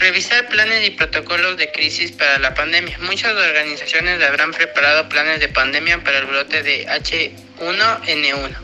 Revisar 0.00 0.48
planes 0.48 0.86
y 0.86 0.92
protocolos 0.92 1.58
de 1.58 1.70
crisis 1.72 2.10
para 2.12 2.38
la 2.38 2.54
pandemia. 2.54 2.96
Muchas 3.00 3.34
organizaciones 3.34 4.22
habrán 4.22 4.50
preparado 4.50 5.06
planes 5.10 5.40
de 5.40 5.48
pandemia 5.48 6.02
para 6.02 6.20
el 6.20 6.24
brote 6.24 6.62
de 6.62 6.86
H1N1. 6.86 8.56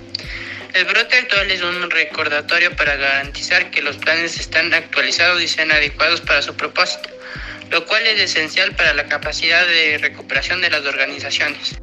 El 0.72 0.84
brote 0.86 1.16
actual 1.18 1.50
es 1.50 1.60
un 1.60 1.90
recordatorio 1.90 2.74
para 2.74 2.96
garantizar 2.96 3.70
que 3.70 3.82
los 3.82 3.98
planes 3.98 4.40
están 4.40 4.72
actualizados 4.72 5.42
y 5.42 5.48
sean 5.48 5.70
adecuados 5.72 6.22
para 6.22 6.40
su 6.40 6.56
propósito, 6.56 7.10
lo 7.70 7.84
cual 7.84 8.06
es 8.06 8.18
esencial 8.18 8.74
para 8.74 8.94
la 8.94 9.04
capacidad 9.04 9.66
de 9.66 9.98
recuperación 9.98 10.62
de 10.62 10.70
las 10.70 10.86
organizaciones. 10.86 11.76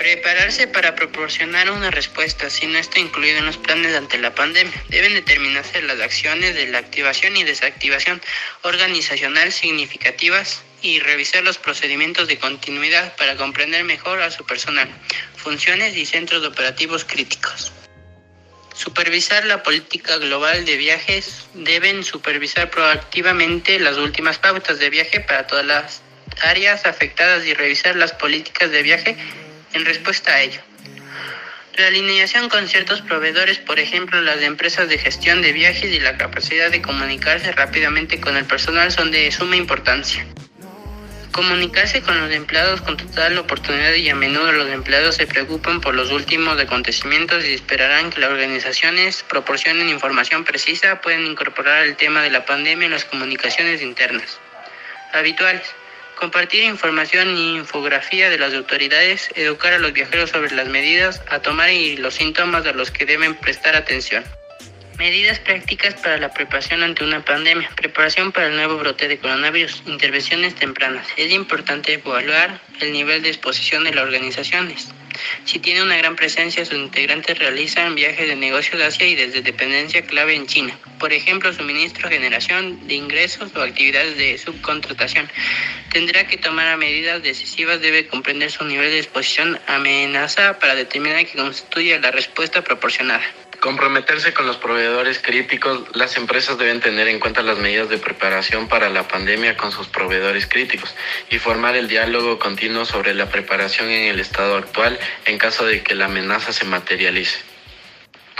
Prepararse 0.00 0.66
para 0.66 0.94
proporcionar 0.94 1.70
una 1.70 1.90
respuesta, 1.90 2.48
si 2.48 2.66
no 2.66 2.78
está 2.78 2.98
incluido 2.98 3.36
en 3.36 3.44
los 3.44 3.58
planes 3.58 3.94
ante 3.94 4.16
la 4.16 4.34
pandemia. 4.34 4.82
Deben 4.88 5.12
determinarse 5.12 5.82
las 5.82 6.00
acciones 6.00 6.54
de 6.54 6.68
la 6.68 6.78
activación 6.78 7.36
y 7.36 7.44
desactivación 7.44 8.22
organizacional 8.62 9.52
significativas 9.52 10.62
y 10.80 11.00
revisar 11.00 11.44
los 11.44 11.58
procedimientos 11.58 12.28
de 12.28 12.38
continuidad 12.38 13.14
para 13.16 13.36
comprender 13.36 13.84
mejor 13.84 14.22
a 14.22 14.30
su 14.30 14.46
personal, 14.46 14.88
funciones 15.36 15.94
y 15.94 16.06
centros 16.06 16.46
operativos 16.46 17.04
críticos. 17.04 17.70
Supervisar 18.74 19.44
la 19.44 19.62
política 19.62 20.16
global 20.16 20.64
de 20.64 20.78
viajes. 20.78 21.44
Deben 21.52 22.04
supervisar 22.04 22.70
proactivamente 22.70 23.78
las 23.78 23.98
últimas 23.98 24.38
pautas 24.38 24.78
de 24.78 24.88
viaje 24.88 25.20
para 25.20 25.46
todas 25.46 25.66
las 25.66 26.00
áreas 26.40 26.86
afectadas 26.86 27.44
y 27.44 27.52
revisar 27.52 27.96
las 27.96 28.14
políticas 28.14 28.70
de 28.70 28.82
viaje 28.82 29.18
en 29.72 29.84
respuesta 29.84 30.32
a 30.32 30.42
ello. 30.42 30.60
La 31.76 31.86
alineación 31.86 32.48
con 32.48 32.68
ciertos 32.68 33.00
proveedores, 33.00 33.58
por 33.58 33.78
ejemplo 33.78 34.20
las 34.20 34.42
empresas 34.42 34.88
de 34.88 34.98
gestión 34.98 35.40
de 35.40 35.52
viajes 35.52 35.90
y 35.90 36.00
la 36.00 36.18
capacidad 36.18 36.70
de 36.70 36.82
comunicarse 36.82 37.52
rápidamente 37.52 38.20
con 38.20 38.36
el 38.36 38.44
personal 38.44 38.92
son 38.92 39.10
de 39.10 39.30
suma 39.30 39.56
importancia. 39.56 40.26
Comunicarse 41.32 42.02
con 42.02 42.20
los 42.20 42.32
empleados 42.32 42.82
con 42.82 42.96
total 42.96 43.38
oportunidad 43.38 43.94
y 43.94 44.10
a 44.10 44.16
menudo 44.16 44.50
los 44.50 44.68
empleados 44.68 45.14
se 45.14 45.28
preocupan 45.28 45.80
por 45.80 45.94
los 45.94 46.10
últimos 46.10 46.60
acontecimientos 46.60 47.44
y 47.44 47.54
esperarán 47.54 48.10
que 48.10 48.20
las 48.20 48.30
organizaciones 48.30 49.22
proporcionen 49.22 49.88
información 49.88 50.44
precisa, 50.44 51.00
pueden 51.00 51.24
incorporar 51.24 51.84
el 51.84 51.96
tema 51.96 52.22
de 52.22 52.30
la 52.30 52.44
pandemia 52.44 52.86
en 52.86 52.92
las 52.92 53.04
comunicaciones 53.04 53.80
internas. 53.80 54.40
Habituales. 55.12 55.62
Compartir 56.20 56.64
información 56.64 57.34
y 57.34 57.56
infografía 57.56 58.28
de 58.28 58.36
las 58.36 58.52
autoridades, 58.52 59.30
educar 59.36 59.72
a 59.72 59.78
los 59.78 59.94
viajeros 59.94 60.28
sobre 60.28 60.54
las 60.54 60.68
medidas 60.68 61.22
a 61.30 61.38
tomar 61.38 61.70
y 61.70 61.96
los 61.96 62.12
síntomas 62.12 62.66
a 62.66 62.72
los 62.72 62.90
que 62.90 63.06
deben 63.06 63.34
prestar 63.36 63.74
atención. 63.74 64.22
Medidas 64.98 65.38
prácticas 65.38 65.94
para 65.94 66.18
la 66.18 66.30
preparación 66.30 66.82
ante 66.82 67.04
una 67.04 67.24
pandemia. 67.24 67.70
Preparación 67.74 68.32
para 68.32 68.48
el 68.48 68.56
nuevo 68.56 68.76
brote 68.76 69.08
de 69.08 69.16
coronavirus. 69.16 69.82
Intervenciones 69.86 70.54
tempranas. 70.56 71.06
Es 71.16 71.32
importante 71.32 71.94
evaluar 71.94 72.60
el 72.80 72.92
nivel 72.92 73.22
de 73.22 73.30
exposición 73.30 73.84
de 73.84 73.94
las 73.94 74.04
organizaciones. 74.04 74.90
Si 75.44 75.58
tiene 75.58 75.82
una 75.82 75.96
gran 75.96 76.16
presencia, 76.16 76.64
sus 76.64 76.78
integrantes 76.78 77.38
realizan 77.38 77.94
viajes 77.94 78.28
de 78.28 78.36
negocios 78.36 78.80
hacia 78.82 79.06
y 79.06 79.14
desde 79.14 79.42
dependencia 79.42 80.02
clave 80.02 80.34
en 80.34 80.46
China. 80.46 80.78
Por 80.98 81.12
ejemplo, 81.12 81.52
suministro, 81.52 82.08
generación 82.08 82.86
de 82.86 82.94
ingresos 82.94 83.54
o 83.56 83.62
actividades 83.62 84.16
de 84.16 84.38
subcontratación. 84.38 85.30
Tendrá 85.92 86.26
que 86.26 86.36
tomar 86.36 86.76
medidas 86.76 87.22
decisivas, 87.22 87.80
debe 87.80 88.06
comprender 88.06 88.50
su 88.50 88.64
nivel 88.64 88.90
de 88.90 88.98
exposición 88.98 89.58
amenaza 89.66 90.58
para 90.58 90.74
determinar 90.74 91.26
que 91.26 91.36
constituye 91.38 91.98
la 91.98 92.10
respuesta 92.10 92.62
proporcionada. 92.62 93.24
Comprometerse 93.60 94.32
con 94.32 94.46
los 94.46 94.56
proveedores 94.56 95.20
críticos. 95.20 95.84
Las 95.94 96.16
empresas 96.16 96.56
deben 96.56 96.80
tener 96.80 97.08
en 97.08 97.20
cuenta 97.20 97.42
las 97.42 97.58
medidas 97.58 97.90
de 97.90 97.98
preparación 97.98 98.68
para 98.68 98.88
la 98.88 99.06
pandemia 99.06 99.58
con 99.58 99.70
sus 99.70 99.86
proveedores 99.86 100.46
críticos 100.46 100.94
y 101.28 101.38
formar 101.38 101.76
el 101.76 101.86
diálogo 101.86 102.38
continuo 102.38 102.86
sobre 102.86 103.12
la 103.12 103.28
preparación 103.28 103.90
en 103.90 104.08
el 104.08 104.18
estado 104.18 104.56
actual 104.56 104.98
en 105.26 105.36
caso 105.36 105.66
de 105.66 105.82
que 105.82 105.94
la 105.94 106.06
amenaza 106.06 106.54
se 106.54 106.64
materialice. 106.64 107.49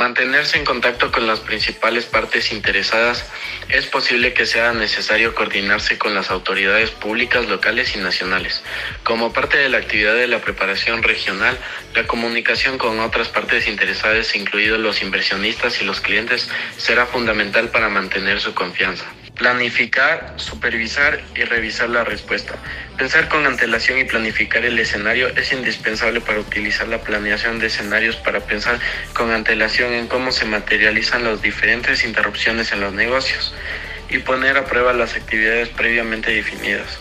Mantenerse 0.00 0.56
en 0.56 0.65
contacto 0.65 1.12
con 1.12 1.27
las 1.27 1.41
principales 1.41 2.06
partes 2.06 2.53
interesadas. 2.53 3.27
Es 3.69 3.84
posible 3.84 4.33
que 4.33 4.47
sea 4.47 4.72
necesario 4.72 5.34
coordinarse 5.34 5.99
con 5.99 6.15
las 6.15 6.31
autoridades 6.31 6.91
públicas 6.91 7.47
locales 7.50 7.94
y 7.94 7.99
nacionales. 7.99 8.62
Como 9.05 9.34
parte 9.34 9.59
de 9.59 9.69
la 9.69 9.77
actividad 9.77 10.15
de 10.15 10.27
la 10.27 10.41
preparación 10.41 11.03
regional, 11.03 11.59
la 11.94 12.06
comunicación 12.06 12.78
con 12.78 12.99
otras 12.99 13.28
partes 13.28 13.69
interesadas, 13.69 14.34
incluidos 14.34 14.81
los 14.81 15.03
inversionistas 15.03 15.83
y 15.83 15.84
los 15.84 16.00
clientes, 16.00 16.49
será 16.78 17.05
fundamental 17.05 17.69
para 17.69 17.91
mantener 17.91 18.41
su 18.41 18.55
confianza. 18.55 19.05
Planificar, 19.41 20.34
supervisar 20.37 21.19
y 21.34 21.45
revisar 21.45 21.89
la 21.89 22.05
respuesta. 22.05 22.56
Pensar 22.99 23.27
con 23.31 23.47
antelación 23.47 23.97
y 23.97 24.05
planificar 24.05 24.67
el 24.67 24.78
escenario 24.78 25.28
es 25.28 25.51
indispensable 25.55 26.21
para 26.21 26.41
utilizar 26.41 26.87
la 26.89 27.01
planeación 27.01 27.59
de 27.59 27.69
escenarios 27.69 28.17
para 28.17 28.41
pensar 28.41 28.79
con 29.15 29.31
antelación 29.31 29.95
en 29.95 30.09
cómo 30.09 30.31
se 30.31 30.45
materializan 30.45 31.25
las 31.25 31.41
diferentes 31.41 32.05
interrupciones 32.05 32.71
en 32.73 32.81
los 32.81 32.93
negocios 32.93 33.55
y 34.11 34.19
poner 34.19 34.59
a 34.59 34.67
prueba 34.67 34.93
las 34.93 35.17
actividades 35.17 35.71
previamente 35.71 36.33
definidas. 36.33 36.99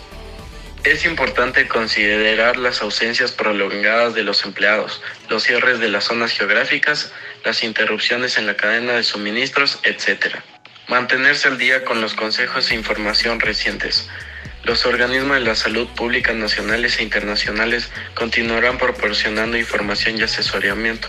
Es 0.82 1.04
importante 1.04 1.68
considerar 1.68 2.56
las 2.56 2.80
ausencias 2.80 3.32
prolongadas 3.32 4.14
de 4.14 4.22
los 4.22 4.46
empleados, 4.46 5.02
los 5.28 5.42
cierres 5.42 5.78
de 5.78 5.88
las 5.88 6.04
zonas 6.04 6.32
geográficas, 6.32 7.12
las 7.44 7.62
interrupciones 7.62 8.38
en 8.38 8.46
la 8.46 8.56
cadena 8.56 8.94
de 8.94 9.02
suministros, 9.02 9.78
etc. 9.84 10.36
Mantenerse 10.90 11.46
al 11.46 11.56
día 11.56 11.84
con 11.84 12.00
los 12.00 12.14
consejos 12.14 12.68
e 12.68 12.74
información 12.74 13.38
recientes. 13.38 14.08
Los 14.64 14.84
organismos 14.86 15.38
de 15.38 15.44
la 15.44 15.54
salud 15.54 15.86
pública 15.94 16.32
nacionales 16.32 16.98
e 16.98 17.04
internacionales 17.04 17.88
continuarán 18.16 18.76
proporcionando 18.76 19.56
información 19.56 20.18
y 20.18 20.22
asesoramiento. 20.22 21.06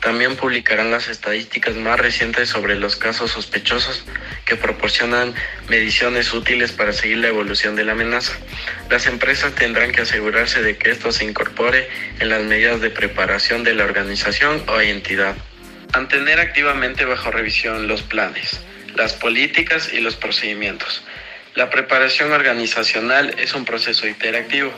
También 0.00 0.36
publicarán 0.36 0.92
las 0.92 1.08
estadísticas 1.08 1.74
más 1.74 1.98
recientes 1.98 2.50
sobre 2.50 2.76
los 2.76 2.94
casos 2.94 3.32
sospechosos 3.32 4.04
que 4.44 4.54
proporcionan 4.54 5.34
mediciones 5.68 6.32
útiles 6.32 6.70
para 6.70 6.92
seguir 6.92 7.18
la 7.18 7.26
evolución 7.26 7.74
de 7.74 7.82
la 7.82 7.92
amenaza. 7.92 8.34
Las 8.90 9.08
empresas 9.08 9.56
tendrán 9.56 9.90
que 9.90 10.02
asegurarse 10.02 10.62
de 10.62 10.78
que 10.78 10.92
esto 10.92 11.10
se 11.10 11.24
incorpore 11.24 11.88
en 12.20 12.28
las 12.28 12.44
medidas 12.44 12.80
de 12.80 12.90
preparación 12.90 13.64
de 13.64 13.74
la 13.74 13.86
organización 13.86 14.62
o 14.68 14.80
entidad. 14.80 15.34
Mantener 15.92 16.38
activamente 16.38 17.04
bajo 17.04 17.32
revisión 17.32 17.88
los 17.88 18.02
planes 18.02 18.60
las 18.96 19.12
políticas 19.12 19.92
y 19.92 20.00
los 20.00 20.16
procedimientos. 20.16 21.02
La 21.54 21.70
preparación 21.70 22.32
organizacional 22.32 23.34
es 23.38 23.54
un 23.54 23.64
proceso 23.64 24.06
interactivo. 24.06 24.72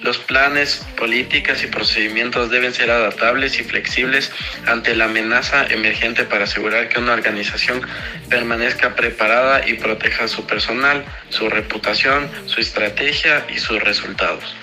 Los 0.00 0.18
planes, 0.18 0.84
políticas 0.96 1.62
y 1.62 1.66
procedimientos 1.66 2.50
deben 2.50 2.74
ser 2.74 2.90
adaptables 2.90 3.58
y 3.58 3.64
flexibles 3.64 4.32
ante 4.66 4.94
la 4.94 5.06
amenaza 5.06 5.66
emergente 5.66 6.24
para 6.24 6.44
asegurar 6.44 6.88
que 6.88 6.98
una 6.98 7.14
organización 7.14 7.80
permanezca 8.28 8.94
preparada 8.94 9.66
y 9.66 9.74
proteja 9.74 10.28
su 10.28 10.46
personal, 10.46 11.04
su 11.30 11.48
reputación, 11.48 12.28
su 12.46 12.60
estrategia 12.60 13.46
y 13.48 13.58
sus 13.58 13.82
resultados. 13.82 14.54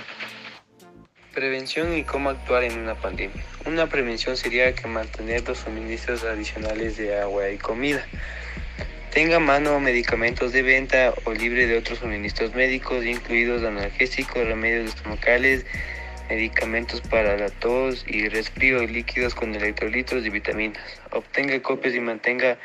Prevención 1.33 1.97
y 1.97 2.03
cómo 2.03 2.29
actuar 2.29 2.63
en 2.63 2.77
una 2.77 2.95
pandemia. 2.95 3.43
Una 3.65 3.87
prevención 3.87 4.35
sería 4.37 4.75
que 4.75 4.87
mantener 4.87 5.47
los 5.47 5.59
suministros 5.59 6.23
adicionales 6.23 6.97
de 6.97 7.19
agua 7.19 7.49
y 7.49 7.57
comida 7.57 8.05
tenga 9.11 9.35
a 9.35 9.39
mano 9.39 9.77
medicamentos 9.81 10.53
de 10.53 10.61
venta 10.61 11.13
o 11.25 11.33
libre 11.33 11.67
de 11.67 11.77
otros 11.77 11.99
suministros 11.99 12.55
médicos, 12.55 13.05
incluidos 13.05 13.61
analgésicos, 13.63 14.47
remedios 14.47 14.95
estomacales, 14.95 15.65
medicamentos 16.29 17.01
para 17.01 17.35
la 17.35 17.49
tos 17.49 18.05
y 18.07 18.29
resfrío, 18.29 18.87
líquidos 18.87 19.35
con 19.35 19.53
electrolitos 19.53 20.25
y 20.25 20.29
vitaminas. 20.29 20.81
Obtenga 21.11 21.61
copias 21.61 21.93
y 21.93 21.99
mantenga 21.99 22.57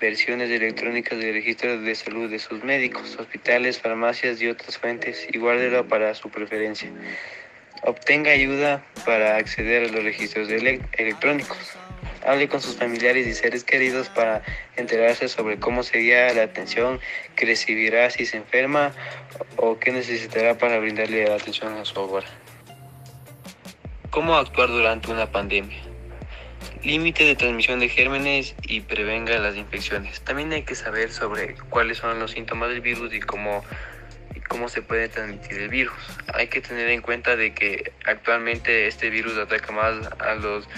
versiones 0.00 0.50
electrónicas 0.50 1.16
de 1.20 1.32
registros 1.32 1.82
de 1.84 1.94
salud 1.94 2.28
de 2.28 2.40
sus 2.40 2.64
médicos, 2.64 3.16
hospitales, 3.16 3.78
farmacias 3.78 4.42
y 4.42 4.48
otras 4.48 4.76
fuentes 4.76 5.24
y 5.32 5.38
guárdelo 5.38 5.86
para 5.86 6.12
su 6.14 6.28
preferencia. 6.28 6.90
Obtenga 7.82 8.32
ayuda 8.32 8.84
para 9.06 9.36
acceder 9.36 9.84
a 9.84 9.92
los 9.92 10.02
registros 10.02 10.48
electrónicos. 10.50 11.76
Hable 12.24 12.48
con 12.48 12.60
sus 12.60 12.76
familiares 12.76 13.26
y 13.26 13.34
seres 13.34 13.64
queridos 13.64 14.08
para 14.08 14.42
enterarse 14.76 15.28
sobre 15.28 15.58
cómo 15.58 15.82
sería 15.82 16.32
la 16.32 16.44
atención 16.44 17.00
que 17.36 17.46
recibirá 17.46 18.08
si 18.10 18.24
se 18.24 18.38
enferma 18.38 18.92
o 19.56 19.78
qué 19.78 19.92
necesitará 19.92 20.56
para 20.56 20.78
brindarle 20.78 21.30
atención 21.30 21.74
a 21.74 21.84
su 21.84 22.00
hogar. 22.00 22.24
¿Cómo 24.10 24.36
actuar 24.36 24.68
durante 24.68 25.10
una 25.10 25.30
pandemia? 25.30 25.78
Límite 26.82 27.24
de 27.24 27.36
transmisión 27.36 27.80
de 27.80 27.88
gérmenes 27.88 28.54
y 28.62 28.80
prevenga 28.80 29.38
las 29.38 29.56
infecciones. 29.56 30.20
También 30.20 30.52
hay 30.52 30.62
que 30.62 30.74
saber 30.74 31.10
sobre 31.12 31.54
cuáles 31.68 31.98
son 31.98 32.18
los 32.18 32.30
síntomas 32.30 32.70
del 32.70 32.80
virus 32.80 33.12
y 33.12 33.20
cómo 33.20 33.64
cómo 34.48 34.68
se 34.68 34.82
puede 34.82 35.08
transmitir 35.08 35.62
el 35.62 35.68
virus. 35.68 35.96
Hay 36.32 36.46
que 36.46 36.60
tener 36.60 36.88
en 36.88 37.02
cuenta 37.02 37.34
de 37.34 37.54
que 37.54 37.92
actualmente 38.04 38.86
este 38.86 39.10
virus 39.10 39.36
ataca 39.36 39.72
más 39.72 40.08
a 40.20 40.34
los 40.34 40.68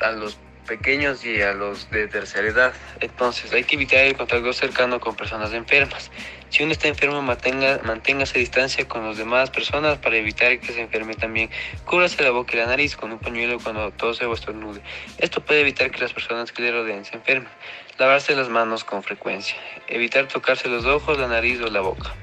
a 0.00 0.10
los 0.10 0.38
pequeños 0.66 1.24
y 1.24 1.40
a 1.40 1.52
los 1.52 1.90
de 1.90 2.08
tercera 2.08 2.48
edad. 2.48 2.74
Entonces 3.00 3.52
hay 3.52 3.64
que 3.64 3.76
evitar 3.76 4.00
el 4.00 4.16
contacto 4.16 4.52
cercano 4.52 5.00
con 5.00 5.16
personas 5.16 5.52
enfermas. 5.52 6.10
Si 6.50 6.62
uno 6.62 6.72
está 6.72 6.88
enfermo, 6.88 7.22
mantenga, 7.22 7.80
manténgase 7.84 8.38
a 8.38 8.40
distancia 8.40 8.86
con 8.86 9.06
las 9.06 9.16
demás 9.16 9.50
personas 9.50 9.98
para 9.98 10.16
evitar 10.16 10.58
que 10.60 10.72
se 10.72 10.80
enferme 10.80 11.14
también. 11.14 11.50
Cúbrase 11.84 12.22
la 12.22 12.30
boca 12.30 12.54
y 12.54 12.58
la 12.58 12.66
nariz 12.66 12.96
con 12.96 13.12
un 13.12 13.18
pañuelo 13.18 13.58
cuando 13.60 13.90
tose 13.92 14.26
o 14.26 14.34
estornude. 14.34 14.80
Esto 15.18 15.40
puede 15.44 15.60
evitar 15.60 15.90
que 15.90 16.00
las 16.00 16.12
personas 16.12 16.52
que 16.52 16.62
le 16.62 16.72
rodeen 16.72 17.04
se 17.04 17.16
enfermen. 17.16 17.48
Lavarse 17.98 18.34
las 18.36 18.48
manos 18.48 18.84
con 18.84 19.02
frecuencia. 19.02 19.56
Evitar 19.88 20.28
tocarse 20.28 20.68
los 20.68 20.84
ojos, 20.84 21.18
la 21.18 21.28
nariz 21.28 21.60
o 21.60 21.68
la 21.68 21.80
boca. 21.80 22.14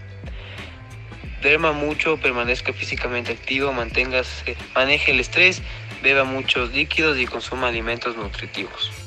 Duerma 1.42 1.74
mucho, 1.74 2.18
permanezca 2.18 2.72
físicamente 2.72 3.34
activo, 3.34 3.74
manténgase, 3.74 4.56
maneje 4.74 5.12
el 5.12 5.20
estrés, 5.20 5.62
beba 6.04 6.26
muchos 6.26 6.72
líquidos 6.74 7.18
y 7.18 7.26
consuma 7.26 7.70
alimentos 7.70 8.16
nutritivos. 8.18 9.03